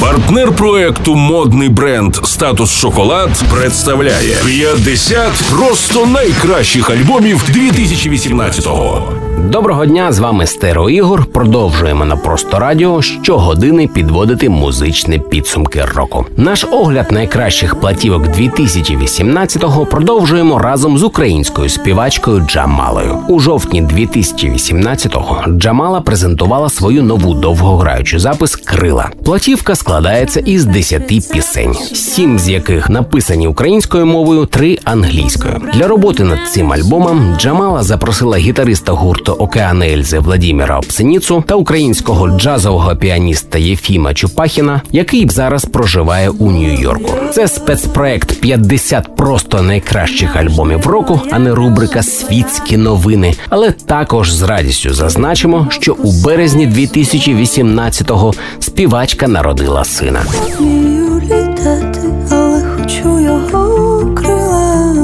Партнер 0.00 0.52
проекту 0.52 1.14
модний 1.14 1.68
бренд 1.68 2.16
Статус 2.24 2.72
Шоколад 2.72 3.30
представляє 3.54 4.36
50 4.46 5.32
просто 5.50 6.06
найкращих 6.06 6.90
альбомів 6.90 7.44
2018-го. 7.50 9.02
Доброго 9.48 9.86
дня, 9.86 10.12
з 10.12 10.18
вами 10.18 10.46
Стеро 10.46 10.90
Ігор. 10.90 11.26
Продовжуємо 11.26 12.04
на 12.04 12.16
просто 12.16 12.58
радіо 12.58 13.02
щогодини 13.02 13.88
підводити 13.88 14.48
музичні 14.48 15.18
підсумки 15.18 15.84
року. 15.94 16.26
Наш 16.36 16.66
огляд 16.72 17.12
найкращих 17.12 17.80
платівок 17.80 18.22
2018-го 18.22 19.86
продовжуємо 19.86 20.58
разом 20.58 20.98
з 20.98 21.02
українською 21.02 21.68
співачкою 21.68 22.40
Джамалою. 22.40 23.18
У 23.28 23.40
жовтні 23.40 23.82
2018-го 23.82 25.44
Джамала 25.48 26.00
презентувала 26.00 26.68
свою 26.68 27.02
нову 27.02 27.34
довгограючу 27.34 28.18
запис 28.18 28.56
Крила. 28.56 29.10
Платівка 29.24 29.74
складається 29.90 30.40
із 30.40 30.64
10 30.64 31.06
пісень, 31.06 31.74
сім 31.94 32.38
з 32.38 32.48
яких 32.48 32.90
написані 32.90 33.48
українською 33.48 34.06
мовою, 34.06 34.46
три 34.46 34.78
англійською. 34.84 35.60
Для 35.74 35.88
роботи 35.88 36.24
над 36.24 36.38
цим 36.52 36.72
альбомом 36.72 37.36
Джамала 37.38 37.82
запросила 37.82 38.38
гітариста 38.38 38.92
гурту 38.92 39.32
Океан 39.32 39.82
Ельзи 39.82 40.18
Владіміра 40.18 40.78
Обсеніцу 40.78 41.44
та 41.46 41.54
українського 41.54 42.28
джазового 42.28 42.96
піаніста 42.96 43.58
Єфіма 43.58 44.14
Чупахіна, 44.14 44.82
який 44.92 45.28
зараз 45.28 45.64
проживає 45.64 46.30
у 46.30 46.50
Нью-Йорку. 46.50 47.14
Це 47.32 47.48
спецпроект 47.48 48.44
«50 48.44 49.02
просто 49.16 49.62
найкращих 49.62 50.36
альбомів 50.36 50.86
року, 50.86 51.20
а 51.30 51.38
не 51.38 51.54
рубрика 51.54 52.02
Світські 52.02 52.76
новини. 52.76 53.34
Але 53.48 53.70
також 53.70 54.32
з 54.32 54.42
радістю 54.42 54.94
зазначимо, 54.94 55.66
що 55.70 55.92
у 55.92 56.12
березні 56.12 56.68
2018-го 56.68 58.34
співачка 58.58 59.28
народила 59.28 59.79
сина. 59.84 60.20
Вмію 60.58 61.20
літати, 61.20 62.00
але 62.30 62.62
хочу 62.76 63.20
його 63.20 64.14
крила. 64.14 64.94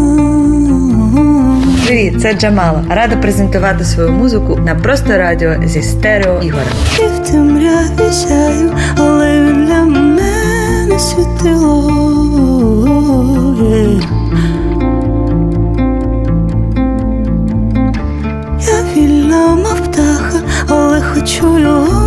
Привіт, 1.86 2.20
це 2.22 2.34
Джамала. 2.34 2.84
Рада 2.90 3.16
презентувати 3.16 3.84
свою 3.84 4.12
музику 4.12 4.58
на 4.66 4.74
просто 4.74 5.18
радіо 5.18 5.54
зі 5.64 5.82
стерео 5.82 6.42
Ігора. 6.42 6.64
І 6.98 7.02
в 7.02 7.30
темряві 7.30 8.12
сяю, 8.12 8.72
але 8.98 9.40
він 9.40 9.66
для 9.66 9.82
мене 9.84 10.98
світило. 10.98 11.92
Я 18.60 18.82
вільна, 18.96 19.54
мов 19.54 19.80
птаха, 19.80 20.40
але 20.68 21.02
хочу 21.02 21.58
його 21.58 22.05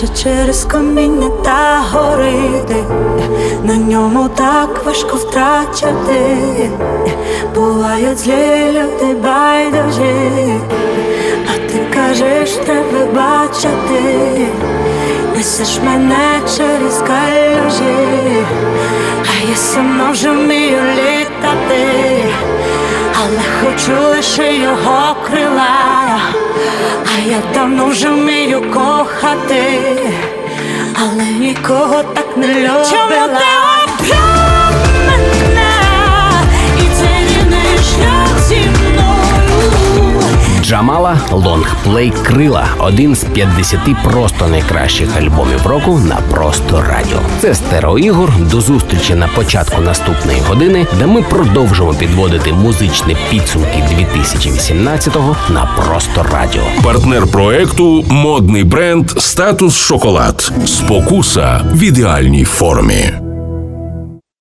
Хоча 0.00 0.14
через 0.14 0.64
каміння 0.64 1.28
та 1.28 1.82
горити 1.92 2.84
На 3.64 3.76
ньому 3.76 4.28
так 4.28 4.82
важко 4.86 5.16
втрачати. 5.16 6.36
Бувають 7.54 8.18
злі 8.18 8.72
люди 8.72 9.14
байдужі. 9.14 10.60
А 11.46 11.68
ти 11.68 11.78
кажеш, 11.94 12.50
треба 12.50 13.06
бачити. 13.14 14.46
Несеш 15.36 15.80
мене 15.84 16.40
через 16.56 16.98
калюжі. 16.98 18.44
А 19.22 19.50
я 19.50 19.56
сама 19.56 20.10
вже 20.10 20.30
вмію 20.30 20.78
літати. 20.92 22.24
Але 23.20 23.40
хочу 23.60 24.08
лише 24.08 24.56
його 24.56 25.16
крила, 25.26 25.97
я 27.26 27.42
давно 27.54 27.86
вже 27.86 28.08
вмію 28.08 28.62
кохати, 28.72 29.78
але 30.94 31.24
нікого 31.24 32.02
так 32.14 32.36
не 32.36 32.46
любила. 32.46 32.84
Чому 32.90 33.08
ти 33.08 33.14
обрав 33.14 34.57
Джамала 40.68 41.18
лонгплей 41.30 42.10
Крила 42.10 42.66
один 42.78 43.14
з 43.14 43.24
50 43.24 43.80
просто 44.04 44.48
найкращих 44.48 45.16
альбомів 45.16 45.66
року 45.66 46.00
на 46.08 46.16
просто 46.16 46.82
радіо. 46.82 47.18
Це 47.38 47.54
Стеро 47.54 47.98
Ігор. 47.98 48.32
До 48.50 48.60
зустрічі 48.60 49.14
на 49.14 49.28
початку 49.28 49.82
наступної 49.82 50.40
години, 50.40 50.86
де 50.98 51.06
ми 51.06 51.22
продовжимо 51.22 51.94
підводити 51.94 52.52
музичні 52.52 53.16
підсумки 53.30 53.84
2018-го 53.98 55.36
на 55.48 55.66
просто 55.66 56.22
радіо. 56.22 56.62
Партнер 56.84 57.26
проекту 57.26 58.04
модний 58.08 58.64
бренд 58.64 59.10
Статус 59.10 59.76
Шоколад. 59.76 60.52
Спокуса 60.66 61.64
в 61.72 61.82
ідеальній 61.82 62.44
формі. 62.44 63.27